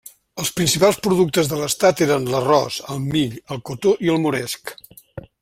[0.43, 4.75] Els principals productes de l'estat eren l'arròs, el mill, el cotó i el moresc.